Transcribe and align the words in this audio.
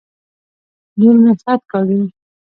لور 0.97 1.15
مي 1.23 1.31
خط 1.41 1.61
کاږي. 1.71 2.01